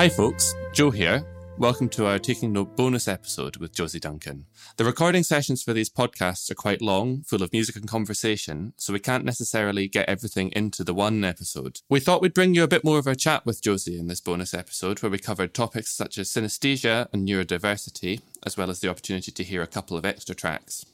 Hi, 0.00 0.08
folks. 0.08 0.54
Joe 0.72 0.90
here. 0.90 1.22
Welcome 1.58 1.90
to 1.90 2.06
our 2.06 2.18
Taking 2.18 2.54
Note 2.54 2.74
bonus 2.74 3.06
episode 3.06 3.58
with 3.58 3.74
Josie 3.74 4.00
Duncan. 4.00 4.46
The 4.78 4.86
recording 4.86 5.22
sessions 5.22 5.62
for 5.62 5.74
these 5.74 5.90
podcasts 5.90 6.50
are 6.50 6.54
quite 6.54 6.80
long, 6.80 7.20
full 7.24 7.42
of 7.42 7.52
music 7.52 7.76
and 7.76 7.86
conversation, 7.86 8.72
so 8.78 8.94
we 8.94 8.98
can't 8.98 9.26
necessarily 9.26 9.88
get 9.88 10.08
everything 10.08 10.52
into 10.52 10.84
the 10.84 10.94
one 10.94 11.22
episode. 11.22 11.80
We 11.90 12.00
thought 12.00 12.22
we'd 12.22 12.32
bring 12.32 12.54
you 12.54 12.62
a 12.62 12.66
bit 12.66 12.82
more 12.82 12.98
of 12.98 13.06
our 13.06 13.14
chat 13.14 13.44
with 13.44 13.60
Josie 13.60 13.98
in 13.98 14.06
this 14.06 14.22
bonus 14.22 14.54
episode, 14.54 15.02
where 15.02 15.10
we 15.10 15.18
covered 15.18 15.52
topics 15.52 15.94
such 15.94 16.16
as 16.16 16.30
synesthesia 16.30 17.08
and 17.12 17.28
neurodiversity, 17.28 18.22
as 18.42 18.56
well 18.56 18.70
as 18.70 18.80
the 18.80 18.88
opportunity 18.88 19.30
to 19.30 19.44
hear 19.44 19.60
a 19.60 19.66
couple 19.66 19.98
of 19.98 20.06
extra 20.06 20.34
tracks. 20.34 20.86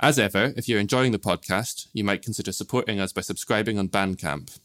As 0.00 0.18
ever, 0.18 0.54
if 0.56 0.66
you're 0.66 0.80
enjoying 0.80 1.12
the 1.12 1.18
podcast, 1.18 1.88
you 1.92 2.04
might 2.04 2.22
consider 2.22 2.52
supporting 2.52 3.00
us 3.00 3.12
by 3.12 3.20
subscribing 3.20 3.78
on 3.78 3.90
Bandcamp. 3.90 4.60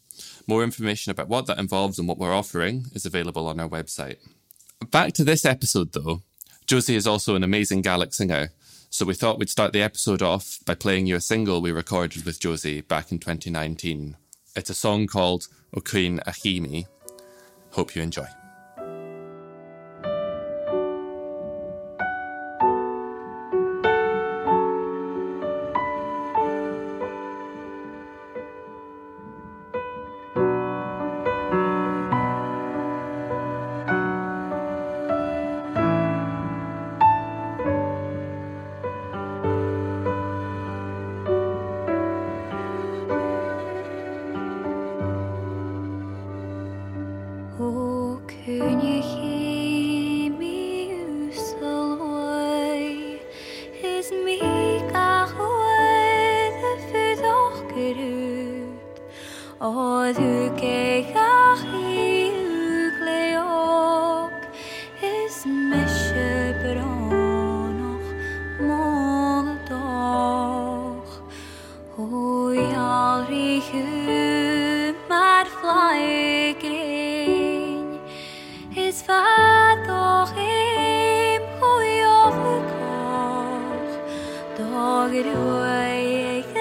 More 0.46 0.64
information 0.64 1.10
about 1.10 1.28
what 1.28 1.46
that 1.46 1.58
involves 1.58 1.98
and 1.98 2.08
what 2.08 2.18
we're 2.18 2.34
offering 2.34 2.86
is 2.94 3.06
available 3.06 3.46
on 3.46 3.60
our 3.60 3.68
website. 3.68 4.16
Back 4.90 5.12
to 5.14 5.24
this 5.24 5.44
episode, 5.44 5.92
though. 5.92 6.22
Josie 6.66 6.96
is 6.96 7.06
also 7.06 7.34
an 7.34 7.42
amazing 7.42 7.82
Gaelic 7.82 8.14
singer, 8.14 8.50
so 8.90 9.04
we 9.04 9.14
thought 9.14 9.38
we'd 9.38 9.50
start 9.50 9.72
the 9.72 9.82
episode 9.82 10.22
off 10.22 10.58
by 10.64 10.74
playing 10.74 11.06
you 11.06 11.16
a 11.16 11.20
single 11.20 11.60
we 11.60 11.72
recorded 11.72 12.24
with 12.24 12.40
Josie 12.40 12.80
back 12.80 13.12
in 13.12 13.18
2019. 13.18 14.16
It's 14.56 14.70
a 14.70 14.74
song 14.74 15.06
called 15.06 15.48
O 15.74 15.80
Queen 15.80 16.20
Achimi. 16.26 16.86
Hope 17.70 17.94
you 17.94 18.02
enjoy. 18.02 18.26
O 48.48 49.19
könig 84.56 85.24
mi 85.24 86.54
so 86.54 86.59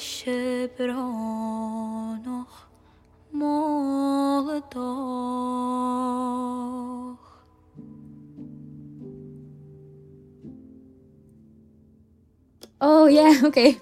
ikke 0.00 0.68
bra. 0.78 0.96
Oh 12.80 13.06
yeah, 13.06 13.40
okay. 13.44 13.78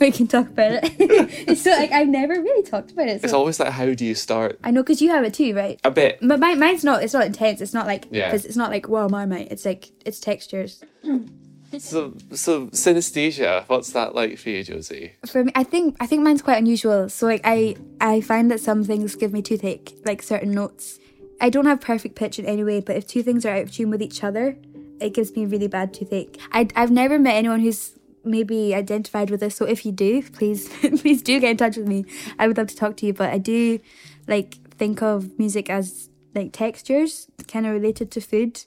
We 0.00 0.10
can 0.10 0.26
talk 0.26 0.48
about 0.48 0.72
it. 0.72 0.94
it's 0.98 1.62
so 1.64 1.70
like 1.70 1.92
I've 1.92 2.08
never 2.08 2.32
really 2.34 2.62
talked 2.62 2.90
about 2.90 3.08
it. 3.08 3.22
It's 3.22 3.32
always 3.32 3.60
like, 3.60 3.70
how 3.70 3.92
do 3.92 4.04
you 4.04 4.14
start? 4.14 4.58
I 4.64 4.70
know 4.70 4.82
because 4.82 5.02
you 5.02 5.10
have 5.10 5.24
it 5.24 5.34
too, 5.34 5.54
right? 5.54 5.78
A 5.84 5.90
bit. 5.90 6.18
But 6.22 6.40
mine, 6.40 6.58
mine's 6.58 6.82
not. 6.82 7.02
It's 7.04 7.12
not 7.12 7.26
intense. 7.26 7.60
It's 7.60 7.74
not 7.74 7.86
like 7.86 8.06
Yeah. 8.10 8.26
because 8.28 8.44
it's 8.46 8.56
not 8.56 8.70
like 8.70 8.88
wow, 8.88 9.08
my 9.08 9.26
mate. 9.26 9.48
It's 9.50 9.64
like 9.64 9.90
it's 10.04 10.18
textures. 10.18 10.82
So, 11.78 12.14
so 12.32 12.66
synesthesia, 12.68 13.64
what's 13.68 13.92
that 13.92 14.14
like 14.14 14.38
for 14.38 14.50
you, 14.50 14.64
Josie? 14.64 15.12
For 15.26 15.44
me, 15.44 15.52
I 15.54 15.62
think 15.62 15.96
I 16.00 16.06
think 16.06 16.22
mine's 16.22 16.42
quite 16.42 16.58
unusual. 16.58 17.08
So 17.08 17.26
like 17.26 17.42
I 17.44 17.76
I 18.00 18.20
find 18.20 18.50
that 18.50 18.60
some 18.60 18.84
things 18.84 19.14
give 19.14 19.32
me 19.32 19.42
toothache, 19.42 19.94
like 20.04 20.22
certain 20.22 20.50
notes. 20.50 20.98
I 21.40 21.48
don't 21.48 21.66
have 21.66 21.80
perfect 21.80 22.16
pitch 22.16 22.38
in 22.38 22.46
any 22.46 22.64
way, 22.64 22.80
but 22.80 22.96
if 22.96 23.06
two 23.06 23.22
things 23.22 23.46
are 23.46 23.54
out 23.54 23.62
of 23.62 23.72
tune 23.72 23.90
with 23.90 24.02
each 24.02 24.22
other, 24.24 24.58
it 25.00 25.14
gives 25.14 25.34
me 25.34 25.46
really 25.46 25.68
bad 25.68 25.94
toothache. 25.94 26.38
I 26.52 26.68
I've 26.74 26.90
never 26.90 27.18
met 27.18 27.36
anyone 27.36 27.60
who's 27.60 27.92
maybe 28.24 28.74
identified 28.74 29.30
with 29.30 29.40
this. 29.40 29.56
So 29.56 29.64
if 29.64 29.86
you 29.86 29.92
do, 29.92 30.22
please 30.22 30.68
please 31.00 31.22
do 31.22 31.38
get 31.40 31.50
in 31.52 31.56
touch 31.56 31.76
with 31.76 31.86
me. 31.86 32.04
I 32.38 32.48
would 32.48 32.56
love 32.56 32.68
to 32.68 32.76
talk 32.76 32.96
to 32.98 33.06
you. 33.06 33.12
But 33.12 33.30
I 33.30 33.38
do 33.38 33.78
like 34.26 34.58
think 34.76 35.02
of 35.02 35.38
music 35.38 35.70
as 35.70 36.10
like 36.34 36.52
textures, 36.52 37.28
kind 37.48 37.66
of 37.66 37.72
related 37.72 38.10
to 38.12 38.20
food. 38.20 38.64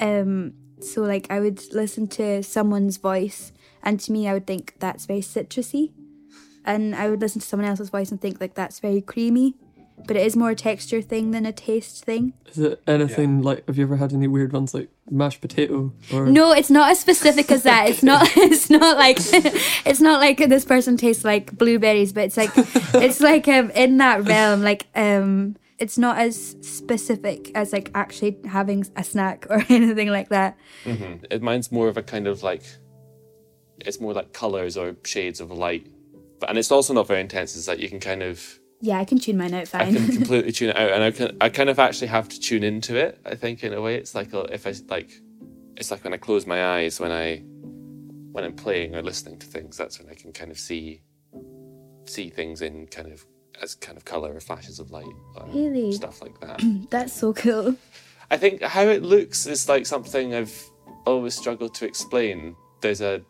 Um, 0.00 0.54
so 0.82 1.02
like 1.02 1.26
I 1.30 1.40
would 1.40 1.72
listen 1.72 2.06
to 2.08 2.42
someone's 2.42 2.96
voice, 2.96 3.52
and 3.82 3.98
to 4.00 4.12
me, 4.12 4.28
I 4.28 4.34
would 4.34 4.46
think 4.46 4.74
that's 4.78 5.06
very 5.06 5.20
citrusy, 5.20 5.92
and 6.64 6.94
I 6.94 7.10
would 7.10 7.20
listen 7.20 7.40
to 7.40 7.46
someone 7.46 7.68
else's 7.68 7.90
voice 7.90 8.10
and 8.10 8.20
think 8.20 8.40
like 8.40 8.54
that's 8.54 8.80
very 8.80 9.00
creamy. 9.00 9.54
But 10.06 10.16
it 10.16 10.26
is 10.26 10.34
more 10.34 10.50
a 10.50 10.54
texture 10.56 11.00
thing 11.00 11.30
than 11.30 11.46
a 11.46 11.52
taste 11.52 12.04
thing. 12.04 12.32
Is 12.46 12.58
it 12.58 12.82
anything 12.88 13.42
like? 13.42 13.64
Have 13.66 13.78
you 13.78 13.84
ever 13.84 13.96
had 13.96 14.12
any 14.12 14.26
weird 14.26 14.52
ones 14.52 14.74
like 14.74 14.88
mashed 15.08 15.40
potato 15.40 15.92
or? 16.12 16.26
No, 16.26 16.50
it's 16.52 16.70
not 16.70 16.90
as 16.90 16.98
specific 16.98 17.52
as 17.52 17.62
that. 17.62 17.88
It's 17.88 18.02
not. 18.02 18.28
It's 18.36 18.68
not 18.70 18.96
like. 18.96 19.18
It's 19.86 20.00
not 20.00 20.20
like 20.20 20.38
this 20.38 20.64
person 20.64 20.96
tastes 20.96 21.24
like 21.24 21.56
blueberries, 21.56 22.12
but 22.12 22.24
it's 22.24 22.36
like. 22.36 22.50
It's 22.56 23.20
like 23.20 23.46
um 23.46 23.70
in 23.70 23.98
that 23.98 24.24
realm. 24.24 24.62
Like 24.62 24.86
um, 24.96 25.56
it's 25.82 25.98
not 25.98 26.16
as 26.16 26.54
specific 26.60 27.50
as 27.56 27.72
like 27.72 27.90
actually 27.92 28.38
having 28.46 28.86
a 28.94 29.02
snack 29.02 29.46
or 29.50 29.64
anything 29.68 30.10
like 30.10 30.28
that. 30.28 30.56
Mm-hmm. 30.84 31.24
It, 31.28 31.42
mine's 31.42 31.72
more 31.72 31.88
of 31.88 31.96
a 31.96 32.04
kind 32.04 32.28
of 32.28 32.44
like, 32.44 32.62
it's 33.80 34.00
more 34.00 34.12
like 34.12 34.32
colors 34.32 34.76
or 34.76 34.94
shades 35.04 35.40
of 35.40 35.50
light. 35.50 35.88
But, 36.38 36.50
and 36.50 36.58
it's 36.58 36.70
also 36.70 36.94
not 36.94 37.08
very 37.08 37.20
intense. 37.20 37.56
It's 37.56 37.66
like 37.66 37.80
you 37.80 37.88
can 37.88 37.98
kind 37.98 38.22
of, 38.22 38.60
Yeah, 38.80 38.98
I 38.98 39.04
can 39.04 39.18
tune 39.18 39.36
mine 39.36 39.54
out 39.54 39.66
fine. 39.66 39.80
I 39.80 39.92
can 39.92 40.06
completely 40.18 40.52
tune 40.52 40.70
it 40.70 40.76
out, 40.76 40.92
and 40.92 41.02
I 41.02 41.10
can, 41.10 41.36
I 41.40 41.48
kind 41.48 41.68
of 41.68 41.80
actually 41.80 42.08
have 42.08 42.28
to 42.28 42.38
tune 42.38 42.62
into 42.62 42.94
it. 42.94 43.20
I 43.26 43.34
think 43.34 43.64
in 43.64 43.72
a 43.72 43.80
way, 43.80 43.96
it's 43.96 44.14
like 44.14 44.32
a, 44.34 44.42
if 44.54 44.68
I 44.68 44.74
like, 44.88 45.10
it's 45.76 45.90
like 45.90 46.04
when 46.04 46.14
I 46.14 46.16
close 46.16 46.46
my 46.46 46.76
eyes 46.76 47.00
when 47.00 47.10
I, 47.10 47.38
when 48.30 48.44
I'm 48.44 48.54
playing 48.54 48.94
or 48.94 49.02
listening 49.02 49.36
to 49.40 49.46
things. 49.48 49.76
That's 49.76 49.98
when 49.98 50.08
I 50.08 50.14
can 50.14 50.32
kind 50.32 50.52
of 50.52 50.60
see, 50.60 51.02
see 52.06 52.30
things 52.30 52.62
in 52.62 52.86
kind 52.86 53.10
of 53.10 53.26
as 53.60 53.74
kind 53.74 53.96
of 53.96 54.04
color 54.04 54.34
or 54.34 54.40
flashes 54.40 54.78
of 54.78 54.90
light, 54.90 55.14
or 55.36 55.46
Really? 55.52 55.92
stuff 55.92 56.22
like 56.22 56.40
that. 56.40 56.62
That's 56.90 57.12
so 57.12 57.32
cool. 57.32 57.76
I 58.30 58.36
think 58.38 58.62
how 58.62 58.84
it 58.84 59.02
looks 59.02 59.46
is 59.46 59.68
like 59.68 59.84
something 59.86 60.34
I've 60.34 60.70
always 61.06 61.34
struggled 61.34 61.74
to 61.74 61.86
explain. 61.86 62.56
There's 62.80 63.00
a 63.00 63.22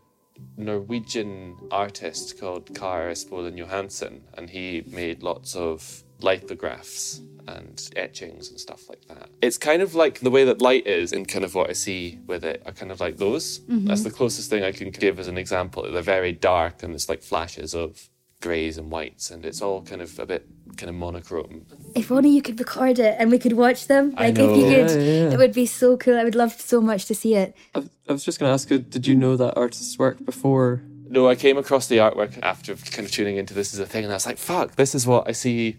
Norwegian 0.56 1.56
artist 1.70 2.38
called 2.38 2.66
Kaare 2.66 3.10
Espolin 3.10 3.56
Johnson, 3.56 4.22
and 4.34 4.48
he 4.48 4.84
made 4.86 5.22
lots 5.22 5.56
of 5.56 6.04
lithographs 6.20 7.20
and 7.48 7.90
etchings 7.96 8.48
and 8.50 8.60
stuff 8.60 8.88
like 8.88 9.04
that. 9.08 9.28
It's 9.40 9.58
kind 9.58 9.82
of 9.82 9.94
like 9.94 10.20
the 10.20 10.30
way 10.30 10.44
that 10.44 10.62
light 10.62 10.86
is, 10.86 11.12
and 11.12 11.26
kind 11.26 11.44
of 11.44 11.54
what 11.54 11.68
I 11.68 11.72
see 11.72 12.20
with 12.26 12.44
it 12.44 12.62
are 12.64 12.72
kind 12.72 12.92
of 12.92 13.00
like 13.00 13.16
those. 13.16 13.58
That's 13.66 14.00
mm-hmm. 14.00 14.08
the 14.08 14.14
closest 14.14 14.50
thing 14.50 14.62
I 14.62 14.72
can 14.72 14.90
give 14.90 15.18
as 15.18 15.28
an 15.28 15.38
example. 15.38 15.90
They're 15.90 16.02
very 16.02 16.32
dark, 16.32 16.82
and 16.82 16.94
it's 16.94 17.08
like 17.08 17.22
flashes 17.22 17.74
of 17.74 18.08
greys 18.42 18.76
and 18.76 18.90
whites, 18.90 19.30
and 19.30 19.46
it's 19.46 19.62
all 19.62 19.80
kind 19.82 20.02
of 20.02 20.18
a 20.18 20.26
bit 20.26 20.46
kind 20.76 20.90
of 20.90 20.94
monochrome. 20.96 21.64
If 21.94 22.10
only 22.12 22.30
you 22.30 22.42
could 22.42 22.58
record 22.58 22.98
it 22.98 23.16
and 23.18 23.30
we 23.30 23.38
could 23.38 23.54
watch 23.54 23.86
them. 23.86 24.12
I 24.16 24.26
Like 24.30 24.38
if 24.38 24.56
you 24.56 24.62
know. 24.70 24.86
could, 24.86 24.90
Yeah, 24.90 24.96
yeah, 25.06 25.22
yeah. 25.28 25.32
it 25.34 25.38
would 25.38 25.52
be 25.54 25.66
so 25.66 25.96
cool. 25.96 26.16
I 26.18 26.24
would 26.24 26.34
love 26.34 26.52
so 26.60 26.80
much 26.80 27.06
to 27.06 27.14
see 27.14 27.34
it. 27.34 27.54
I, 27.74 27.84
I 28.08 28.12
was 28.12 28.24
just 28.24 28.38
going 28.38 28.50
to 28.50 28.54
ask 28.54 28.68
you, 28.70 28.78
did 28.78 29.06
you 29.06 29.14
know 29.14 29.36
that 29.36 29.56
artist's 29.56 29.98
work 29.98 30.24
before? 30.24 30.82
No, 31.08 31.28
I 31.28 31.34
came 31.34 31.58
across 31.58 31.86
the 31.88 31.98
artwork 31.98 32.38
after 32.42 32.74
kind 32.74 33.04
of 33.06 33.10
tuning 33.12 33.36
into 33.36 33.52
this 33.54 33.74
as 33.74 33.80
a 33.80 33.86
thing, 33.86 34.04
and 34.04 34.12
I 34.12 34.16
was 34.16 34.24
like, 34.26 34.38
"Fuck, 34.38 34.76
this 34.76 34.94
is 34.94 35.06
what 35.06 35.28
I 35.28 35.32
see 35.32 35.76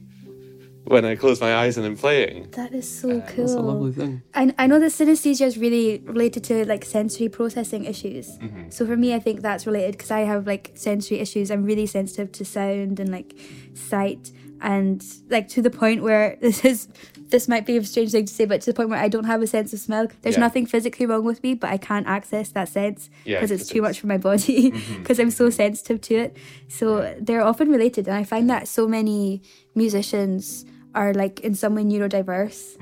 when 0.85 1.06
I 1.06 1.15
close 1.15 1.39
my 1.41 1.56
eyes 1.56 1.77
and 1.77 1.85
I'm 1.85 1.95
playing." 1.97 2.50
That 2.51 2.74
is 2.74 2.88
so 2.89 3.21
cool. 3.21 3.45
That's 3.45 3.53
a 3.53 3.59
lovely 3.62 3.91
thing. 3.91 4.21
I, 4.33 4.53
I 4.57 4.68
know 4.68 4.80
that 4.80 4.91
synesthesia 4.91 5.45
is 5.45 5.57
really 5.57 6.00
related 6.06 6.44
to 6.45 6.65
like 6.65 6.85
sensory 6.85 7.30
processing 7.30 7.85
issues. 7.85 8.38
Mm-hmm. 8.38 8.69
So 8.69 8.85
for 8.85 8.97
me, 8.97 9.13
I 9.13 9.19
think 9.19 9.41
that's 9.41 9.65
related 9.65 9.94
because 9.94 10.12
I 10.12 10.21
have 10.21 10.45
like 10.47 10.71
sensory 10.75 11.19
issues. 11.19 11.50
I'm 11.51 11.63
really 11.63 11.85
sensitive 11.85 12.31
to 12.33 12.45
sound 12.45 13.00
and 13.00 13.12
like 13.12 13.35
sight, 13.74 14.31
and 14.62 15.03
like 15.30 15.47
to 15.50 15.62
the 15.62 15.69
point 15.69 16.03
where 16.03 16.38
this 16.41 16.63
is 16.65 16.88
this 17.29 17.47
might 17.47 17.65
be 17.65 17.77
a 17.77 17.83
strange 17.83 18.12
thing 18.12 18.25
to 18.25 18.33
say, 18.33 18.45
but 18.45 18.62
to 18.62 18.71
the 18.71 18.75
point 18.75 18.89
where 18.89 19.00
I 19.00 19.07
don't 19.07 19.24
have 19.24 19.41
a 19.41 19.47
sense 19.47 19.74
of 19.74 19.79
smell. 19.79 20.06
There's 20.21 20.36
Yeah. 20.36 20.41
nothing 20.41 20.68
physically 20.68 21.07
wrong 21.07 21.24
with 21.24 21.41
me, 21.41 21.56
but 21.56 21.71
I 21.71 21.77
can't 21.77 22.06
access 22.06 22.50
that 22.50 22.69
sense 22.69 23.09
Yeah, 23.25 23.38
because 23.38 23.50
it's 23.50 23.63
'cause 23.63 23.69
too 23.69 23.77
it's- 23.79 23.89
much 23.89 24.00
for 24.01 24.06
my 24.07 24.18
body 24.19 24.69
mm-hmm. 24.71 24.97
because 25.01 25.18
I'm 25.19 25.31
so 25.31 25.45
mm-hmm. 25.45 25.56
sensitive 25.56 26.00
to 26.01 26.15
it. 26.15 26.38
So 26.68 27.15
they're 27.19 27.41
often 27.41 27.69
related, 27.69 28.07
and 28.07 28.15
I 28.15 28.24
find 28.24 28.47
that 28.51 28.68
so 28.68 28.88
many 28.88 29.41
musicians 29.74 30.65
are 30.95 31.13
like 31.13 31.40
in 31.42 31.56
some 31.56 31.75
way 31.75 31.84
neurodiverse 31.84 32.78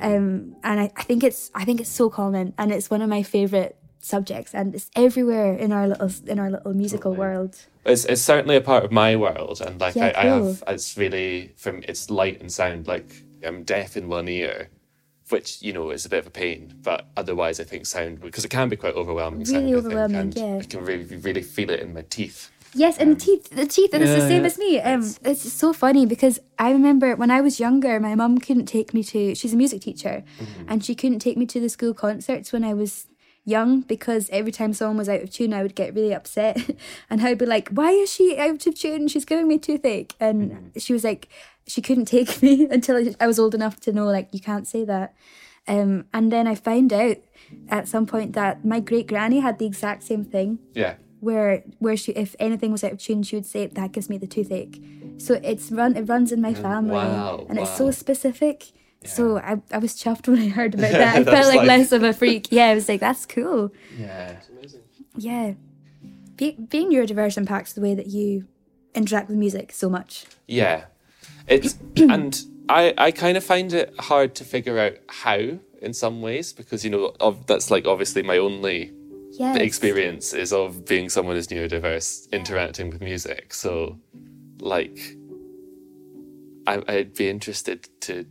um, 0.00 0.56
and 0.62 0.80
I, 0.80 0.90
I 0.96 1.02
think 1.02 1.22
it's 1.24 1.50
I 1.54 1.64
think 1.64 1.80
it's 1.80 1.90
so 1.90 2.10
common, 2.10 2.54
and 2.58 2.72
it's 2.72 2.90
one 2.90 3.02
of 3.02 3.08
my 3.08 3.22
favorite 3.22 3.76
subjects, 4.00 4.54
and 4.54 4.74
it's 4.74 4.90
everywhere 4.94 5.54
in 5.54 5.72
our 5.72 5.88
little 5.88 6.10
in 6.26 6.38
our 6.38 6.50
little 6.50 6.74
musical 6.74 7.14
world. 7.14 7.56
It's, 7.84 8.04
it's 8.04 8.22
certainly 8.22 8.56
a 8.56 8.60
part 8.60 8.84
of 8.84 8.92
my 8.92 9.16
world, 9.16 9.60
and 9.60 9.80
like 9.80 9.94
Yeah, 9.94 10.12
I, 10.16 10.22
I 10.22 10.26
have, 10.26 10.64
it's 10.68 10.96
really 10.96 11.52
from 11.56 11.82
it's 11.88 12.10
light 12.10 12.40
and 12.40 12.50
sound. 12.52 12.86
Like 12.86 13.24
I'm 13.44 13.62
deaf 13.62 13.96
in 13.96 14.08
one 14.08 14.28
ear, 14.28 14.70
which 15.30 15.62
you 15.62 15.72
know 15.72 15.90
is 15.90 16.04
a 16.04 16.08
bit 16.08 16.20
of 16.20 16.26
a 16.26 16.30
pain, 16.30 16.74
but 16.82 17.06
otherwise 17.16 17.60
I 17.60 17.64
think 17.64 17.86
sound 17.86 18.20
because 18.20 18.44
it 18.44 18.50
can 18.50 18.68
be 18.68 18.76
quite 18.76 18.94
overwhelming. 18.94 19.40
Really 19.40 19.52
sound, 19.52 19.66
I 19.66 19.70
think, 19.70 19.86
overwhelming, 19.86 20.32
yeah. 20.32 20.58
I 20.60 20.64
can 20.64 20.84
really 20.84 21.16
really 21.16 21.42
feel 21.42 21.70
it 21.70 21.80
in 21.80 21.94
my 21.94 22.02
teeth. 22.02 22.50
Yes, 22.74 22.98
and 22.98 23.12
the 23.12 23.20
teeth, 23.20 23.50
the 23.50 23.66
teeth, 23.66 23.94
and 23.94 24.02
it's 24.02 24.12
the 24.12 24.28
same 24.28 24.42
yeah. 24.42 24.46
as 24.46 24.58
me. 24.58 24.80
Um, 24.80 25.14
it's 25.24 25.52
so 25.52 25.72
funny 25.72 26.06
because 26.06 26.40
I 26.58 26.72
remember 26.72 27.16
when 27.16 27.30
I 27.30 27.40
was 27.40 27.60
younger, 27.60 28.00
my 28.00 28.14
mum 28.14 28.38
couldn't 28.38 28.66
take 28.66 28.92
me 28.92 29.02
to. 29.04 29.34
She's 29.34 29.52
a 29.52 29.56
music 29.56 29.82
teacher, 29.82 30.24
and 30.66 30.84
she 30.84 30.94
couldn't 30.94 31.20
take 31.20 31.36
me 31.36 31.46
to 31.46 31.60
the 31.60 31.68
school 31.68 31.94
concerts 31.94 32.52
when 32.52 32.64
I 32.64 32.74
was 32.74 33.06
young 33.46 33.82
because 33.82 34.30
every 34.30 34.50
time 34.50 34.72
someone 34.72 34.96
was 34.96 35.08
out 35.08 35.20
of 35.20 35.30
tune, 35.30 35.52
I 35.52 35.62
would 35.62 35.74
get 35.74 35.94
really 35.94 36.14
upset, 36.14 36.58
and 37.10 37.22
I'd 37.22 37.38
be 37.38 37.46
like, 37.46 37.68
"Why 37.70 37.90
is 37.90 38.12
she 38.12 38.36
out 38.38 38.66
of 38.66 38.74
tune? 38.78 39.08
She's 39.08 39.24
giving 39.24 39.48
me 39.48 39.58
toothache." 39.58 40.14
And 40.18 40.72
she 40.76 40.92
was 40.92 41.04
like, 41.04 41.28
she 41.66 41.82
couldn't 41.82 42.04
take 42.16 42.42
me 42.42 42.66
until 42.70 42.96
I- 42.96 43.14
I 43.20 43.26
was 43.26 43.38
old 43.38 43.54
enough 43.54 43.80
to 43.80 43.92
know 43.92 44.06
like 44.06 44.28
you 44.32 44.40
can't 44.40 44.66
say 44.66 44.84
that. 44.84 45.14
Um, 45.66 46.04
and 46.12 46.30
then 46.30 46.46
I 46.46 46.54
found 46.54 46.92
out 46.92 47.16
at 47.68 47.88
some 47.88 48.04
point 48.06 48.34
that 48.34 48.64
my 48.64 48.80
great 48.80 49.06
granny 49.06 49.40
had 49.40 49.58
the 49.58 49.64
exact 49.66 50.02
same 50.02 50.24
thing 50.24 50.58
Yeah, 50.74 50.96
where 51.24 51.62
where 51.78 51.96
she 51.96 52.12
if 52.12 52.36
anything 52.38 52.70
was 52.70 52.84
out 52.84 52.92
of 52.92 52.98
tune 52.98 53.22
she 53.22 53.36
would 53.36 53.46
say 53.46 53.66
that 53.66 53.92
gives 53.92 54.08
me 54.08 54.18
the 54.18 54.26
toothache. 54.26 54.82
So 55.18 55.40
it's 55.42 55.70
run 55.72 55.96
it 55.96 56.02
runs 56.02 56.32
in 56.32 56.40
my 56.40 56.54
family 56.54 56.92
wow, 56.92 57.46
and 57.48 57.58
it's 57.58 57.76
so 57.76 57.86
wow. 57.86 57.90
specific. 57.90 58.72
So 59.04 59.38
I, 59.38 59.60
I 59.70 59.78
was 59.78 59.94
chuffed 59.94 60.28
when 60.32 60.40
I 60.40 60.48
heard 60.48 60.74
about 60.74 60.92
that. 61.02 61.16
I 61.16 61.24
felt 61.24 61.46
like, 61.48 61.58
like- 61.58 61.66
less 61.66 61.92
of 61.92 62.02
a 62.02 62.12
freak. 62.12 62.48
Yeah 62.50 62.66
I 62.66 62.74
was 62.74 62.88
like 62.88 63.00
that's 63.00 63.26
cool. 63.26 63.72
Yeah. 63.98 64.36
yeah. 65.16 65.54
Be, 66.36 66.52
being 66.52 66.90
neurodiverse 66.90 67.36
impacts 67.36 67.74
the 67.74 67.80
way 67.80 67.94
that 67.94 68.08
you 68.08 68.46
interact 68.94 69.28
with 69.28 69.38
music 69.38 69.72
so 69.72 69.88
much. 69.88 70.26
Yeah, 70.46 70.84
it's 71.46 71.78
and 71.96 72.40
I 72.68 72.94
I 72.98 73.10
kind 73.10 73.36
of 73.36 73.44
find 73.44 73.72
it 73.72 73.94
hard 73.98 74.34
to 74.36 74.44
figure 74.44 74.78
out 74.78 74.94
how 75.08 75.58
in 75.80 75.92
some 75.92 76.22
ways 76.22 76.52
because 76.52 76.84
you 76.84 76.90
know 76.90 77.14
of, 77.20 77.46
that's 77.46 77.70
like 77.70 77.86
obviously 77.86 78.22
my 78.22 78.38
only 78.38 78.92
yeah 79.38 79.56
experience 79.56 80.32
is 80.32 80.52
of 80.52 80.84
being 80.84 81.08
someone 81.08 81.36
who's 81.36 81.48
neurodiverse 81.48 82.30
interacting 82.32 82.90
with 82.90 83.00
music. 83.00 83.54
So, 83.54 83.98
like, 84.60 84.98
I, 86.66 86.82
I'd 86.88 87.14
be 87.14 87.28
interested 87.28 87.88
to 88.02 88.26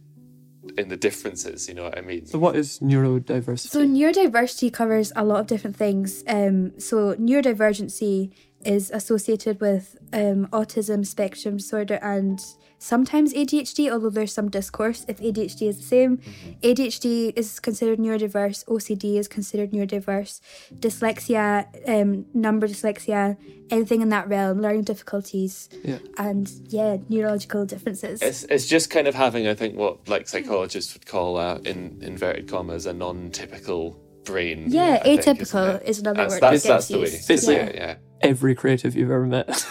in 0.78 0.90
the 0.90 0.98
differences. 0.98 1.68
You 1.68 1.76
know 1.76 1.84
what 1.84 1.98
I 1.98 2.02
mean? 2.02 2.26
So 2.26 2.40
what 2.40 2.56
is 2.56 2.80
neurodiversity? 2.80 3.70
So 3.70 3.86
neurodiversity 3.86 4.72
covers 4.72 5.12
a 5.16 5.24
lot 5.24 5.40
of 5.42 5.48
different 5.48 5.76
things. 5.76 6.24
Um, 6.28 6.80
so 6.80 7.16
neurodivergency 7.16 8.32
is 8.66 8.90
associated 8.92 9.60
with 9.60 9.98
um, 10.14 10.48
autism 10.48 11.06
spectrum 11.06 11.58
disorder 11.58 12.00
and 12.02 12.40
sometimes 12.84 13.34
ADHD, 13.34 13.90
although 13.90 14.10
there's 14.10 14.34
some 14.34 14.50
discourse 14.50 15.06
if 15.08 15.18
ADHD 15.20 15.70
is 15.70 15.78
the 15.78 15.84
same. 15.84 16.18
ADHD 16.62 17.32
is 17.36 17.60
considered 17.60 17.98
neurodiverse, 17.98 18.66
OCD 18.66 19.16
is 19.18 19.28
considered 19.28 19.72
neurodiverse, 19.72 20.42
dyslexia, 20.80 21.68
um, 21.88 22.26
number 22.34 22.68
dyslexia, 22.68 23.38
anything 23.70 24.02
in 24.02 24.10
that 24.10 24.28
realm, 24.28 24.62
learning 24.62 24.84
difficulties, 24.84 25.70
Yeah. 25.84 26.00
and 26.18 26.52
yeah, 26.68 26.98
neurological 27.10 27.66
differences. 27.66 28.22
It's, 28.22 28.44
it's 28.44 28.68
just 28.68 28.90
kind 28.90 29.08
of 29.08 29.16
having, 29.16 29.48
I 29.48 29.54
think, 29.56 29.76
what 29.78 30.08
like 30.10 30.28
psychologists 30.28 30.94
would 30.94 31.06
call 31.06 31.38
a, 31.40 31.60
in 31.62 32.00
inverted 32.02 32.48
commas, 32.50 32.86
a 32.86 32.94
non-typical 32.94 33.98
brain. 34.26 34.66
Yeah, 34.68 35.00
I 35.02 35.18
think, 35.18 35.22
atypical 35.22 35.76
it? 35.82 35.88
is 35.88 36.00
another 36.00 36.18
that's, 36.24 36.34
word 36.34 36.42
That's, 36.42 36.64
that 36.64 36.70
that's 36.70 36.88
the 36.88 37.00
way 37.00 37.56
Yeah. 37.56 37.72
yeah. 37.74 37.96
Every 38.24 38.56
creative 38.56 38.96
you've 38.96 39.12
ever 39.12 39.26
met. 39.26 39.50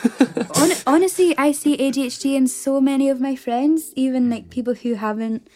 Hon- 0.54 0.76
honestly, 0.86 1.36
I 1.38 1.52
see 1.52 1.76
ADHD 1.76 2.34
in 2.34 2.46
so 2.46 2.80
many 2.80 3.08
of 3.08 3.20
my 3.20 3.34
friends, 3.34 3.92
even 3.96 4.30
like 4.30 4.50
people 4.50 4.74
who 4.74 4.94
haven't, 4.94 5.48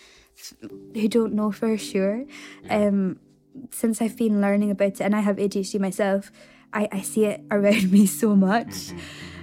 who 0.95 1.09
don't 1.09 1.35
know 1.35 1.53
for 1.53 1.77
sure. 1.77 2.25
Um, 2.69 3.19
since 3.71 4.03
I've 4.03 4.17
been 4.17 4.41
learning 4.41 4.71
about 4.71 4.89
it, 4.89 5.01
and 5.01 5.15
I 5.15 5.21
have 5.21 5.37
ADHD 5.37 5.79
myself, 5.81 6.31
I, 6.73 6.89
I 6.93 7.01
see 7.03 7.25
it 7.27 7.43
around 7.51 7.91
me 7.97 8.07
so 8.07 8.35
much. 8.37 8.93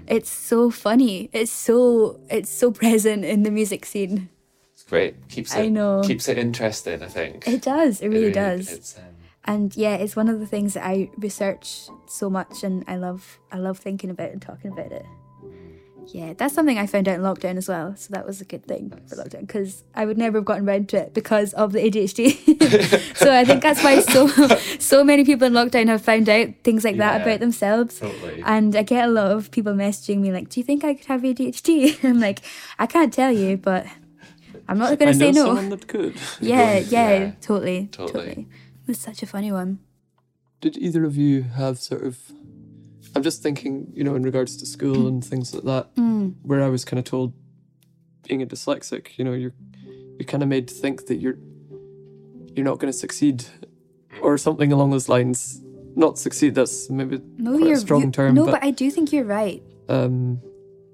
It's 0.07 0.29
so 0.29 0.69
funny. 0.69 1.29
It's 1.31 1.51
so 1.51 2.19
it's 2.29 2.49
so 2.49 2.71
present 2.71 3.23
in 3.23 3.43
the 3.43 3.51
music 3.51 3.85
scene. 3.85 4.29
It's 4.73 4.83
great. 4.83 5.29
Keeps 5.29 5.55
it, 5.55 5.59
I 5.59 5.67
know. 5.69 6.01
Keeps 6.03 6.27
it 6.27 6.37
interesting, 6.37 7.01
I 7.01 7.07
think. 7.07 7.47
It 7.47 7.61
does. 7.61 8.01
It 8.01 8.09
really 8.09 8.31
does. 8.31 8.69
It's, 8.71 8.97
um, 8.97 9.03
and 9.45 9.75
yeah, 9.75 9.95
it's 9.95 10.15
one 10.15 10.29
of 10.29 10.39
the 10.39 10.47
things 10.47 10.73
that 10.75 10.85
I 10.85 11.09
research 11.17 11.89
so 12.07 12.29
much, 12.29 12.63
and 12.63 12.83
I 12.87 12.95
love 12.97 13.39
I 13.51 13.57
love 13.57 13.77
thinking 13.79 14.09
about 14.09 14.31
and 14.31 14.41
talking 14.41 14.71
about 14.71 14.91
it. 14.91 15.05
Yeah, 16.07 16.33
that's 16.33 16.53
something 16.53 16.77
I 16.77 16.85
found 16.85 17.07
out 17.07 17.15
in 17.15 17.21
lockdown 17.21 17.55
as 17.55 17.69
well. 17.69 17.95
So 17.95 18.09
that 18.13 18.25
was 18.27 18.41
a 18.41 18.45
good 18.45 18.65
thing 18.65 18.89
for 19.07 19.15
lockdown 19.15 19.47
because 19.47 19.85
I 19.95 20.05
would 20.05 20.17
never 20.17 20.39
have 20.39 20.45
gotten 20.45 20.67
around 20.67 20.89
to 20.89 20.97
it 20.97 21.13
because 21.13 21.53
of 21.53 21.71
the 21.71 21.79
ADHD. 21.79 23.15
so 23.15 23.33
I 23.33 23.45
think 23.45 23.63
that's 23.63 23.81
why 23.81 24.01
so 24.01 24.27
so 24.79 25.05
many 25.05 25.23
people 25.23 25.47
in 25.47 25.53
lockdown 25.53 25.87
have 25.87 26.01
found 26.01 26.27
out 26.27 26.49
things 26.65 26.83
like 26.83 26.97
that 26.97 27.21
about 27.21 27.39
themselves. 27.39 27.99
totally. 27.99 28.41
And 28.45 28.75
I 28.75 28.83
get 28.83 29.05
a 29.07 29.11
lot 29.11 29.31
of 29.31 29.49
people 29.51 29.73
messaging 29.73 30.17
me 30.19 30.33
like, 30.33 30.49
"Do 30.49 30.59
you 30.59 30.65
think 30.65 30.83
I 30.83 30.93
could 30.93 31.05
have 31.05 31.21
ADHD?" 31.21 32.03
I'm 32.03 32.19
like, 32.19 32.41
"I 32.77 32.85
can't 32.85 33.13
tell 33.13 33.31
you, 33.31 33.55
but 33.55 33.85
I'm 34.67 34.77
not 34.77 34.99
going 34.99 35.13
to 35.13 35.17
say 35.17 35.31
no." 35.31 35.45
someone 35.45 35.69
that 35.69 35.87
could. 35.87 36.15
Yeah, 36.41 36.79
yeah, 36.79 37.09
Yeah. 37.17 37.31
totally, 37.39 37.87
Totally. 37.93 38.23
totally. 38.25 38.47
It 38.83 38.87
was 38.87 38.99
such 38.99 39.23
a 39.23 39.25
funny 39.25 39.51
one. 39.51 39.79
Did 40.61 40.77
either 40.77 41.03
of 41.05 41.15
you 41.17 41.43
have 41.43 41.79
sort 41.79 42.03
of? 42.03 42.17
I'm 43.15 43.23
just 43.23 43.41
thinking, 43.43 43.91
you 43.93 44.03
know, 44.03 44.15
in 44.15 44.23
regards 44.23 44.55
to 44.57 44.65
school 44.65 45.07
and 45.07 45.23
things 45.23 45.53
like 45.53 45.63
that, 45.65 45.95
Mm. 45.95 46.35
where 46.41 46.63
I 46.63 46.69
was 46.69 46.83
kind 46.85 46.97
of 46.99 47.05
told, 47.05 47.33
being 48.27 48.41
a 48.41 48.45
dyslexic, 48.45 49.17
you 49.17 49.23
know, 49.25 49.33
you're 49.33 49.53
you're 50.17 50.25
kind 50.27 50.43
of 50.43 50.49
made 50.49 50.67
to 50.69 50.73
think 50.73 51.07
that 51.07 51.15
you're 51.17 51.37
you're 52.55 52.65
not 52.65 52.79
going 52.79 52.91
to 52.91 52.97
succeed, 52.97 53.45
or 54.21 54.37
something 54.37 54.71
along 54.71 54.91
those 54.91 55.09
lines. 55.09 55.61
Not 55.95 56.17
succeed. 56.17 56.55
That's 56.55 56.89
maybe 56.89 57.21
No, 57.37 57.57
quite 57.57 57.71
a 57.73 57.77
strong 57.77 58.03
you- 58.05 58.11
term. 58.11 58.33
No, 58.35 58.45
but, 58.45 58.51
but, 58.53 58.63
I 58.63 58.71
do 58.71 58.89
think 58.89 59.11
you're 59.13 59.25
right. 59.25 59.61
um, 59.89 60.39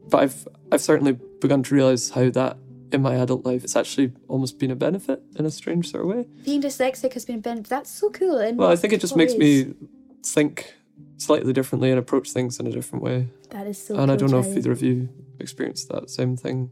but 0.10 0.22
I've 0.24 0.48
I've 0.72 0.82
certainly 0.82 1.14
begun 1.42 1.64
to 1.64 1.76
realize 1.76 2.10
how 2.10 2.30
that 2.32 2.58
in 2.92 3.02
my 3.02 3.16
adult 3.16 3.46
life 3.46 3.64
it's 3.64 3.76
actually 3.76 4.12
almost 4.28 4.60
been 4.60 4.72
a 4.72 4.76
benefit 4.76 5.22
in 5.36 5.46
a 5.46 5.52
strange 5.52 5.92
sort 5.92 6.04
of 6.04 6.10
way. 6.10 6.26
Being 6.44 6.62
dyslexic 6.62 7.14
has 7.14 7.26
been 7.26 7.38
a 7.38 7.42
benefit. 7.42 7.70
That's 7.70 7.90
so 7.90 8.10
cool. 8.10 8.38
And 8.38 8.58
Well, 8.58 8.70
I 8.70 8.76
think 8.76 8.94
it 8.94 9.02
just 9.02 9.16
makes 9.16 9.36
me 9.36 9.74
think 10.24 10.74
slightly 11.18 11.54
differently 11.54 11.90
and 11.90 12.00
approach 12.00 12.32
things 12.32 12.60
in 12.60 12.68
a 12.68 12.72
different 12.72 13.04
way. 13.04 13.28
That 13.50 13.68
is 13.68 13.82
so. 13.82 13.94
Cool. 13.94 14.04
And 14.04 14.12
I 14.12 14.16
don't 14.16 14.32
know 14.32 14.40
if 14.40 14.56
either 14.56 14.72
of 14.72 14.82
you 14.82 15.10
experienced 15.40 15.90
that 15.90 16.10
same 16.10 16.36
thing. 16.36 16.72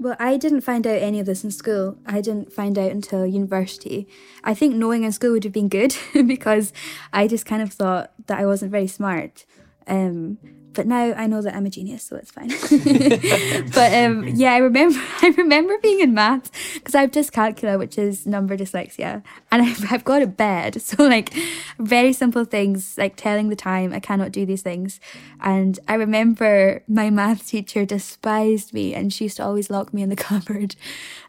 Well, 0.00 0.16
I 0.20 0.36
didn't 0.36 0.60
find 0.60 0.86
out 0.86 1.02
any 1.02 1.18
of 1.18 1.26
this 1.26 1.42
in 1.42 1.50
school. 1.50 1.98
I 2.06 2.20
didn't 2.20 2.52
find 2.52 2.78
out 2.78 2.92
until 2.92 3.26
university. 3.26 4.06
I 4.44 4.54
think 4.54 4.76
knowing 4.76 5.02
in 5.02 5.10
school 5.10 5.32
would 5.32 5.42
have 5.44 5.52
been 5.52 5.68
good 5.68 5.96
because 6.26 6.72
I 7.12 7.26
just 7.26 7.46
kind 7.46 7.62
of 7.62 7.72
thought 7.72 8.12
that 8.26 8.38
I 8.38 8.46
wasn't 8.46 8.70
very 8.70 8.86
smart. 8.86 9.44
Um, 9.88 10.38
but 10.78 10.86
now 10.86 11.12
I 11.14 11.26
know 11.26 11.42
that 11.42 11.56
I'm 11.56 11.66
a 11.66 11.70
genius, 11.70 12.04
so 12.04 12.14
it's 12.14 12.30
fine. 12.30 12.50
but 13.74 13.92
um, 13.92 14.28
yeah, 14.28 14.52
I 14.52 14.58
remember 14.58 14.96
I 15.22 15.34
remember 15.36 15.76
being 15.82 15.98
in 15.98 16.14
maths 16.14 16.52
because 16.74 16.94
I 16.94 17.00
have 17.00 17.10
dyscalculia, 17.10 17.76
which 17.76 17.98
is 17.98 18.26
number 18.26 18.56
dyslexia, 18.56 19.24
and 19.50 19.62
I've, 19.66 19.92
I've 19.92 20.04
got 20.04 20.22
it 20.22 20.36
bad. 20.36 20.80
So 20.80 21.02
like 21.02 21.34
very 21.80 22.12
simple 22.12 22.44
things 22.44 22.96
like 22.96 23.16
telling 23.16 23.48
the 23.48 23.56
time, 23.56 23.92
I 23.92 23.98
cannot 23.98 24.30
do 24.30 24.46
these 24.46 24.62
things. 24.62 25.00
And 25.40 25.80
I 25.88 25.94
remember 25.94 26.84
my 26.86 27.10
math 27.10 27.48
teacher 27.48 27.84
despised 27.84 28.72
me, 28.72 28.94
and 28.94 29.12
she 29.12 29.24
used 29.24 29.38
to 29.38 29.44
always 29.44 29.70
lock 29.70 29.92
me 29.92 30.02
in 30.02 30.10
the 30.10 30.22
cupboard. 30.30 30.76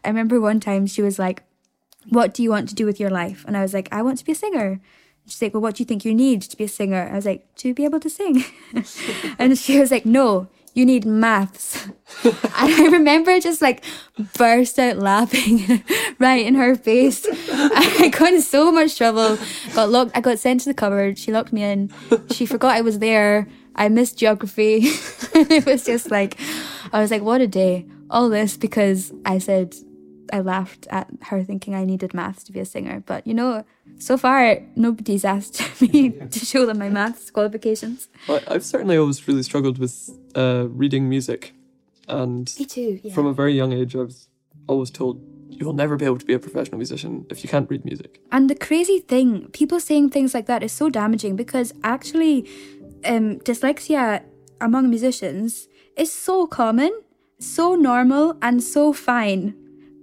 I 0.04 0.08
remember 0.10 0.40
one 0.40 0.60
time 0.60 0.86
she 0.86 1.02
was 1.02 1.18
like, 1.18 1.42
"What 2.08 2.34
do 2.34 2.44
you 2.44 2.50
want 2.50 2.68
to 2.68 2.76
do 2.76 2.86
with 2.86 3.00
your 3.00 3.10
life?" 3.10 3.44
And 3.48 3.56
I 3.56 3.62
was 3.62 3.74
like, 3.74 3.88
"I 3.90 4.02
want 4.02 4.18
to 4.18 4.24
be 4.24 4.30
a 4.30 4.36
singer." 4.36 4.80
She's 5.30 5.42
like, 5.42 5.54
Well, 5.54 5.62
what 5.62 5.76
do 5.76 5.82
you 5.82 5.86
think 5.86 6.04
you 6.04 6.14
need 6.14 6.42
to 6.42 6.56
be 6.56 6.64
a 6.64 6.68
singer? 6.68 7.08
I 7.10 7.14
was 7.16 7.26
like, 7.26 7.46
To 7.56 7.72
be 7.72 7.84
able 7.84 8.00
to 8.00 8.10
sing. 8.10 8.44
and 9.38 9.56
she 9.56 9.78
was 9.78 9.90
like, 9.90 10.04
No, 10.04 10.48
you 10.74 10.84
need 10.84 11.04
maths. 11.04 11.86
and 12.24 12.34
I 12.54 12.88
remember 12.90 13.38
just 13.40 13.62
like 13.62 13.84
burst 14.36 14.78
out 14.78 14.96
laughing 14.96 15.84
right 16.18 16.44
in 16.44 16.54
her 16.56 16.74
face. 16.74 17.26
I 17.52 18.08
got 18.08 18.32
in 18.32 18.42
so 18.42 18.72
much 18.72 18.96
trouble. 18.96 19.38
Got 19.74 19.90
locked 19.90 20.12
I 20.16 20.20
got 20.20 20.38
sent 20.38 20.60
to 20.62 20.70
the 20.70 20.74
cupboard. 20.74 21.18
She 21.18 21.32
locked 21.32 21.52
me 21.52 21.62
in. 21.62 21.90
She 22.30 22.46
forgot 22.46 22.74
I 22.74 22.80
was 22.80 22.98
there. 22.98 23.48
I 23.76 23.88
missed 23.88 24.18
geography. 24.18 24.80
it 24.82 25.64
was 25.64 25.84
just 25.84 26.10
like 26.10 26.36
I 26.92 27.00
was 27.00 27.10
like, 27.10 27.22
What 27.22 27.40
a 27.40 27.46
day. 27.46 27.86
All 28.10 28.28
this 28.28 28.56
because 28.56 29.12
I 29.24 29.38
said 29.38 29.76
I 30.32 30.40
laughed 30.40 30.86
at 30.90 31.08
her 31.22 31.42
thinking 31.44 31.74
I 31.74 31.84
needed 31.84 32.14
maths 32.14 32.42
to 32.44 32.52
be 32.52 32.60
a 32.60 32.64
singer. 32.64 33.02
But 33.04 33.26
you 33.26 33.34
know, 33.34 33.64
so 33.98 34.16
far 34.16 34.58
nobody's 34.76 35.24
asked 35.24 35.60
me 35.80 36.10
to 36.10 36.38
show 36.38 36.66
them 36.66 36.78
my 36.78 36.88
maths 36.88 37.30
qualifications. 37.30 38.08
Well, 38.28 38.40
I've 38.48 38.64
certainly 38.64 38.96
always 38.96 39.26
really 39.28 39.42
struggled 39.42 39.78
with 39.78 40.10
uh, 40.34 40.66
reading 40.68 41.08
music, 41.08 41.52
and 42.08 42.52
Me 42.58 42.64
too. 42.64 43.00
Yeah. 43.02 43.14
from 43.14 43.26
a 43.26 43.32
very 43.32 43.54
young 43.54 43.72
age, 43.72 43.94
I 43.94 44.00
was 44.00 44.28
always 44.66 44.90
told 44.90 45.20
you 45.48 45.66
will 45.66 45.74
never 45.74 45.96
be 45.96 46.04
able 46.04 46.18
to 46.18 46.24
be 46.24 46.32
a 46.32 46.38
professional 46.38 46.78
musician 46.78 47.26
if 47.28 47.42
you 47.42 47.50
can't 47.50 47.68
read 47.68 47.84
music. 47.84 48.20
And 48.32 48.48
the 48.48 48.54
crazy 48.54 49.00
thing, 49.00 49.48
people 49.48 49.80
saying 49.80 50.10
things 50.10 50.32
like 50.32 50.46
that 50.46 50.62
is 50.62 50.72
so 50.72 50.88
damaging 50.88 51.36
because 51.36 51.74
actually, 51.82 52.48
um, 53.04 53.40
dyslexia 53.40 54.22
among 54.60 54.88
musicians 54.88 55.68
is 55.96 56.12
so 56.12 56.46
common, 56.46 56.92
so 57.38 57.74
normal, 57.74 58.36
and 58.40 58.62
so 58.62 58.92
fine. 58.92 59.54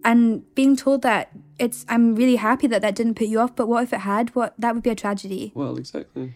And 0.07 0.55
being 0.55 0.77
told 0.77 1.01
that 1.01 1.31
it's, 1.59 1.85
I'm 1.89 2.15
really 2.15 2.37
happy 2.37 2.65
that 2.67 2.81
that 2.81 2.95
didn't 2.95 3.15
put 3.15 3.27
you 3.27 3.41
off. 3.41 3.57
But 3.57 3.67
what 3.67 3.83
if 3.83 3.91
it 3.91 3.99
had? 3.99 4.33
What 4.35 4.53
that 4.57 4.73
would 4.73 4.81
be 4.81 4.89
a 4.89 4.95
tragedy. 4.95 5.51
Well, 5.53 5.75
exactly. 5.77 6.33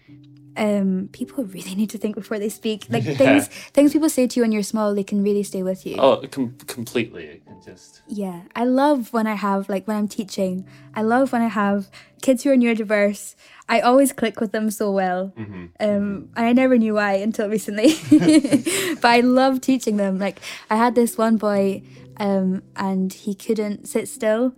Um, 0.58 1.08
people 1.14 1.46
really 1.46 1.76
need 1.76 1.90
to 1.92 1.98
think 1.98 2.16
before 2.16 2.38
they 2.38 2.50
speak. 2.50 2.88
Like 2.90 3.06
things, 3.06 3.48
things 3.48 3.94
people 3.94 4.10
say 4.10 4.28
to 4.28 4.36
you 4.36 4.44
when 4.44 4.52
you're 4.52 4.64
small, 4.64 4.94
they 4.94 5.06
can 5.06 5.24
really 5.24 5.44
stay 5.44 5.64
with 5.64 5.86
you. 5.86 5.96
Oh, 5.98 6.22
com- 6.30 6.58
completely. 6.68 7.42
Just. 7.66 8.02
Yeah, 8.08 8.42
I 8.56 8.66
love 8.66 9.14
when 9.14 9.28
I 9.28 9.36
have 9.36 9.70
like 9.70 9.88
when 9.88 9.96
I'm 9.96 10.10
teaching. 10.10 10.68
I 10.94 11.04
love 11.04 11.32
when 11.32 11.42
I 11.42 11.48
have 11.48 11.90
kids 12.22 12.44
who 12.44 12.52
are 12.52 12.56
neurodiverse. 12.56 13.36
I 13.70 13.80
always 13.80 14.12
click 14.12 14.42
with 14.42 14.52
them 14.52 14.70
so 14.72 14.92
well, 14.92 15.32
um, 15.38 15.70
and 15.80 16.30
I 16.36 16.52
never 16.52 16.78
knew 16.78 16.96
why 16.96 17.14
until 17.14 17.48
recently. 17.48 17.94
but 18.96 19.06
I 19.06 19.22
love 19.22 19.62
teaching 19.62 19.96
them. 19.96 20.20
Like 20.20 20.40
I 20.70 20.76
had 20.76 20.96
this 20.96 21.18
one 21.18 21.38
boy, 21.38 21.84
um, 22.18 22.64
and 22.76 23.12
he 23.14 23.34
couldn't 23.36 23.88
sit 23.88 24.08
still. 24.08 24.54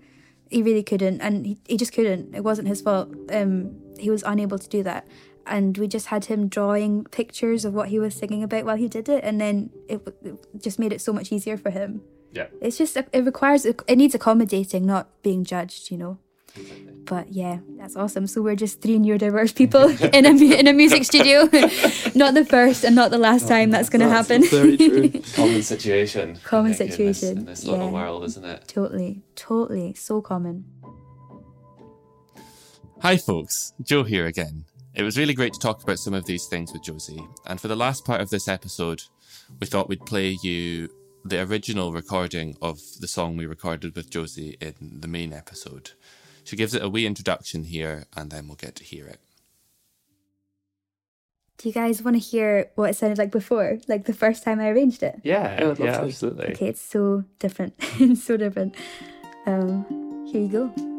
He 0.49 0.61
really 0.61 0.83
couldn't, 0.83 1.21
and 1.21 1.45
he, 1.45 1.57
he 1.67 1.77
just 1.77 1.93
couldn't. 1.93 2.35
It 2.35 2.43
wasn't 2.43 2.67
his 2.67 2.81
fault. 2.81 3.09
Um, 3.31 3.75
he 3.97 4.09
was 4.09 4.23
unable 4.23 4.59
to 4.59 4.69
do 4.69 4.83
that. 4.83 5.07
And 5.45 5.77
we 5.77 5.87
just 5.87 6.07
had 6.07 6.25
him 6.25 6.47
drawing 6.47 7.03
pictures 7.05 7.65
of 7.65 7.73
what 7.73 7.89
he 7.89 7.99
was 7.99 8.13
singing 8.15 8.43
about 8.43 8.63
while 8.65 8.77
he 8.77 8.87
did 8.87 9.09
it, 9.09 9.23
and 9.23 9.41
then 9.41 9.71
it, 9.89 10.01
it 10.23 10.35
just 10.61 10.79
made 10.79 10.93
it 10.93 11.01
so 11.01 11.11
much 11.11 11.31
easier 11.31 11.57
for 11.57 11.69
him 11.69 12.01
Yeah. 12.31 12.47
it's 12.61 12.77
just 12.77 12.95
it 12.97 13.09
requires 13.25 13.65
it 13.65 13.95
needs 13.97 14.15
accommodating 14.15 14.85
not 14.85 15.09
being 15.21 15.43
judged 15.43 15.91
you 15.91 15.97
know 15.97 16.17
but 17.05 17.31
yeah 17.33 17.59
that's 17.77 17.95
awesome 17.95 18.25
so 18.27 18.41
we're 18.41 18.55
just 18.55 18.81
three 18.81 18.97
neurodiverse 18.97 19.53
people 19.55 19.89
in 20.13 20.25
a 20.25 20.59
in 20.59 20.67
a 20.67 20.73
music 20.73 21.03
studio 21.11 21.41
not 22.15 22.33
the 22.33 22.45
first 22.47 22.83
and 22.83 22.95
not 22.95 23.11
the 23.11 23.17
last 23.17 23.47
time 23.47 23.69
that's 23.71 23.89
going 23.89 24.01
to 24.01 24.09
happen 24.09 24.43
very 24.49 24.77
true. 24.77 25.09
Common 25.33 25.61
situation. 25.63 26.37
I 26.43 26.47
Common 26.47 26.73
think, 26.73 26.91
in 26.99 27.05
this- 27.07 27.19
situation, 27.19 27.37
In 27.39 27.45
this, 27.45 27.63
little 27.65 27.87
yeah. 27.87 27.91
world, 27.91 28.23
isn't 28.25 28.45
it? 28.45 28.67
totally 28.67 29.21
totally 29.35 29.93
so 29.93 30.21
common 30.21 30.65
Hi, 33.01 33.17
folks. 33.17 33.73
Joe 33.81 34.03
here 34.03 34.27
again. 34.27 34.63
It 34.93 35.03
was 35.03 35.17
really 35.17 35.33
great 35.33 35.51
to 35.53 35.59
talk 35.59 35.83
about 35.83 35.99
some 35.99 36.13
of 36.13 36.25
these 36.25 36.45
things 36.45 36.71
with 36.71 36.83
Josie. 36.83 37.21
And 37.45 37.59
for 37.59 37.67
the 37.67 37.75
last 37.75 38.05
part 38.05 38.21
of 38.21 38.29
this 38.29 38.47
episode, 38.47 39.01
we 39.59 39.67
thought 39.67 39.89
we'd 39.89 40.05
play 40.05 40.37
you 40.41 40.87
the 41.25 41.41
original 41.41 41.91
recording 41.91 42.55
of 42.61 42.79
the 43.01 43.07
song 43.09 43.35
we 43.35 43.45
recorded 43.45 43.93
with 43.95 44.09
Josie 44.09 44.55
in 44.61 44.73
the 45.01 45.09
main 45.09 45.33
episode. 45.33 45.91
She 46.43 46.55
gives 46.55 46.73
it 46.73 46.83
a 46.83 46.89
wee 46.89 47.05
introduction 47.05 47.63
here, 47.63 48.05
and 48.15 48.31
then 48.31 48.47
we'll 48.47 48.55
get 48.55 48.75
to 48.75 48.83
hear 48.83 49.07
it. 49.07 49.19
Do 51.57 51.69
you 51.69 51.73
guys 51.73 52.01
want 52.01 52.15
to 52.15 52.19
hear 52.19 52.71
what 52.75 52.89
it 52.89 52.95
sounded 52.95 53.17
like 53.17 53.31
before? 53.31 53.79
Like 53.87 54.05
the 54.05 54.13
first 54.13 54.43
time 54.43 54.59
I 54.59 54.69
arranged 54.69 55.03
it? 55.03 55.21
Yeah, 55.23 55.57
I 55.59 55.65
would 55.65 55.79
love 55.79 55.87
yeah, 55.87 55.97
to. 55.99 56.05
absolutely. 56.05 56.47
Okay, 56.47 56.67
it's 56.67 56.81
so 56.81 57.23
different. 57.39 57.73
it's 57.99 58.23
so 58.25 58.37
different. 58.37 58.75
Um, 59.45 60.25
here 60.31 60.41
you 60.41 60.49
go. 60.49 60.92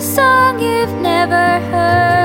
A 0.00 0.02
song 0.02 0.58
you've 0.58 0.96
never 1.02 1.60
heard. 1.70 2.19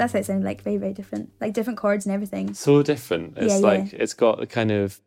That's 0.00 0.14
what 0.14 0.20
it 0.20 0.26
sounded 0.26 0.46
like. 0.46 0.62
Very, 0.62 0.78
very 0.78 0.94
different. 0.94 1.30
Like 1.40 1.52
different 1.52 1.78
chords 1.78 2.06
and 2.06 2.14
everything. 2.14 2.54
so 2.54 2.82
different. 2.82 3.36
It's 3.36 3.52
Yeah, 3.52 3.58
yeah. 3.58 3.66
like 3.66 3.92
it's 3.92 4.14
got 4.14 4.42
a 4.42 4.46
kind 4.46 4.70
of 4.70 4.98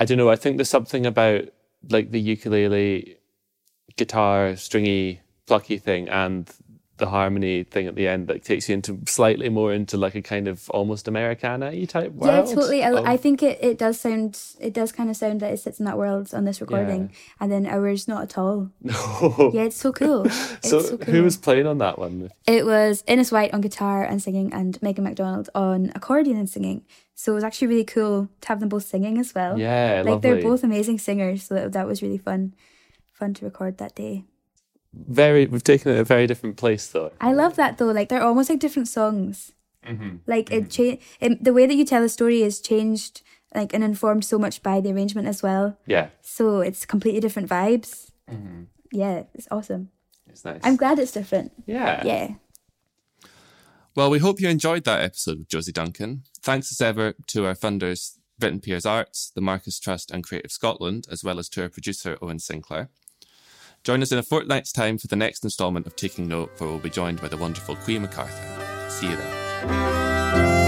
I 0.00 0.04
don't 0.04 0.18
know, 0.18 0.28
I 0.28 0.34
think 0.36 0.56
there's 0.56 0.68
something 0.68 1.06
about 1.06 1.44
like 1.88 2.10
the 2.10 2.20
ukulele 2.20 3.18
guitar 3.96 4.56
stringy 4.56 5.20
plucky 5.46 5.78
thing 5.78 6.08
and 6.08 6.50
the 7.04 7.10
harmony 7.10 7.64
thing 7.64 7.86
at 7.86 7.94
the 7.94 8.08
end 8.08 8.28
that 8.28 8.42
takes 8.44 8.68
you 8.68 8.74
into 8.74 8.98
slightly 9.06 9.48
more 9.48 9.72
into 9.72 9.96
like 9.96 10.14
a 10.14 10.22
kind 10.22 10.48
of 10.48 10.70
almost 10.70 11.06
Americana 11.06 11.86
type 11.86 12.12
world. 12.12 12.48
Yeah, 12.48 12.54
totally. 12.54 12.82
I, 12.82 12.90
of- 12.92 13.04
I 13.04 13.16
think 13.16 13.42
it, 13.42 13.58
it 13.62 13.76
does 13.78 14.00
sound, 14.00 14.40
it 14.58 14.72
does 14.72 14.90
kind 14.90 15.10
of 15.10 15.16
sound 15.16 15.40
that 15.40 15.52
it 15.52 15.58
sits 15.58 15.78
in 15.78 15.84
that 15.84 15.98
world 15.98 16.32
on 16.32 16.44
this 16.44 16.60
recording. 16.60 17.12
And 17.40 17.52
then 17.52 17.66
ours, 17.66 18.08
not 18.08 18.22
at 18.22 18.38
all. 18.38 18.70
No. 18.80 19.50
Yeah, 19.52 19.62
it's 19.62 19.76
so 19.76 19.92
cool. 19.92 20.26
It's 20.64 20.70
so, 20.70 20.80
so, 20.80 20.96
cool. 20.96 21.12
who 21.14 21.22
was 21.22 21.36
playing 21.36 21.66
on 21.66 21.78
that 21.78 21.98
one? 21.98 22.30
It 22.46 22.64
was 22.64 23.04
Innes 23.06 23.30
White 23.32 23.52
on 23.52 23.60
guitar 23.60 24.04
and 24.04 24.22
singing, 24.22 24.52
and 24.52 24.80
Megan 24.82 25.04
McDonald 25.04 25.50
on 25.54 25.90
accordion 25.94 26.36
and 26.38 26.48
singing. 26.48 26.84
So 27.14 27.32
it 27.32 27.34
was 27.36 27.44
actually 27.44 27.68
really 27.68 27.84
cool 27.84 28.28
to 28.42 28.48
have 28.48 28.60
them 28.60 28.68
both 28.68 28.86
singing 28.86 29.18
as 29.18 29.34
well. 29.34 29.58
Yeah, 29.58 30.02
like 30.04 30.06
lovely. 30.06 30.30
they're 30.30 30.42
both 30.42 30.64
amazing 30.64 30.98
singers. 30.98 31.44
So 31.44 31.54
that, 31.54 31.72
that 31.72 31.86
was 31.86 32.02
really 32.02 32.18
fun, 32.18 32.54
fun 33.12 33.34
to 33.34 33.44
record 33.44 33.78
that 33.78 33.94
day. 33.94 34.24
Very 35.08 35.46
we've 35.46 35.64
taken 35.64 35.92
it 35.92 35.98
a 35.98 36.04
very 36.04 36.26
different 36.26 36.56
place 36.56 36.86
though. 36.86 37.12
I 37.20 37.32
love 37.32 37.56
that 37.56 37.78
though. 37.78 37.90
Like 37.90 38.08
they're 38.08 38.22
almost 38.22 38.50
like 38.50 38.60
different 38.60 38.88
songs. 38.88 39.52
Mm-hmm. 39.86 40.16
Like 40.26 40.50
it 40.50 40.68
mm-hmm. 40.68 40.96
cha- 40.96 41.04
it, 41.20 41.44
the 41.44 41.52
way 41.52 41.66
that 41.66 41.74
you 41.74 41.84
tell 41.84 42.02
a 42.02 42.08
story 42.08 42.42
is 42.42 42.60
changed, 42.60 43.22
like 43.54 43.74
and 43.74 43.84
informed 43.84 44.24
so 44.24 44.38
much 44.38 44.62
by 44.62 44.80
the 44.80 44.92
arrangement 44.92 45.28
as 45.28 45.42
well. 45.42 45.76
Yeah, 45.86 46.08
So 46.22 46.60
it's 46.60 46.86
completely 46.86 47.20
different 47.20 47.48
vibes. 47.48 48.10
Mm-hmm. 48.30 48.64
Yeah, 48.92 49.24
it's 49.34 49.48
awesome. 49.50 49.90
it's 50.28 50.44
nice. 50.44 50.60
I'm 50.62 50.76
glad 50.76 50.98
it's 50.98 51.12
different. 51.12 51.52
yeah. 51.66 52.02
Yeah. 52.04 52.34
Well, 53.96 54.10
we 54.10 54.18
hope 54.18 54.40
you 54.40 54.48
enjoyed 54.48 54.82
that 54.84 55.02
episode 55.02 55.38
with 55.38 55.48
Josie 55.48 55.70
Duncan. 55.70 56.24
Thanks 56.42 56.72
as 56.72 56.80
ever 56.80 57.14
to 57.28 57.46
our 57.46 57.54
funders, 57.54 58.18
Britten 58.40 58.58
Pears 58.58 58.84
Arts, 58.84 59.30
the 59.32 59.40
Marcus 59.40 59.78
Trust, 59.78 60.10
and 60.10 60.24
Creative 60.24 60.50
Scotland, 60.50 61.06
as 61.12 61.22
well 61.22 61.38
as 61.38 61.48
to 61.50 61.62
our 61.62 61.68
producer, 61.68 62.18
Owen 62.20 62.40
Sinclair. 62.40 62.90
Join 63.84 64.00
us 64.00 64.12
in 64.12 64.18
a 64.18 64.22
fortnight's 64.22 64.72
time 64.72 64.96
for 64.96 65.08
the 65.08 65.16
next 65.16 65.44
instalment 65.44 65.86
of 65.86 65.94
Taking 65.94 66.26
Note, 66.26 66.50
where 66.56 66.70
we'll 66.70 66.78
be 66.78 66.88
joined 66.88 67.20
by 67.20 67.28
the 67.28 67.36
wonderful 67.36 67.76
Queen 67.76 68.00
MacArthur. 68.00 68.88
See 68.88 69.10
you 69.10 69.16
then. 69.16 70.63